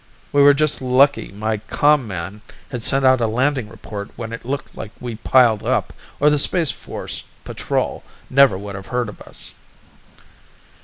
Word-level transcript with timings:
We 0.31 0.41
were 0.41 0.55
just 0.55 0.81
lucky 0.81 1.31
my 1.31 1.57
com 1.57 2.07
man 2.07 2.41
had 2.71 2.81
sent 2.81 3.05
out 3.05 3.21
a 3.21 3.27
landing 3.27 3.69
report 3.69 4.09
when 4.15 4.33
it 4.33 4.43
looked 4.43 4.75
like 4.75 4.89
we 4.99 5.13
piled 5.17 5.61
up, 5.61 5.93
or 6.19 6.31
the 6.31 6.39
Space 6.39 6.71
Force 6.71 7.25
patrol 7.43 8.03
never 8.27 8.57
woulda 8.57 8.81
heard 8.81 9.09
of 9.09 9.21
us." 9.21 9.53